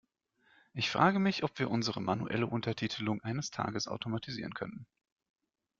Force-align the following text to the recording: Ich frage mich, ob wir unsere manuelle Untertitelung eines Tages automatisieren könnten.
Ich 0.73 0.89
frage 0.89 1.19
mich, 1.19 1.43
ob 1.43 1.59
wir 1.59 1.69
unsere 1.69 2.01
manuelle 2.01 2.47
Untertitelung 2.47 3.21
eines 3.21 3.51
Tages 3.51 3.87
automatisieren 3.87 4.55
könnten. 4.55 4.87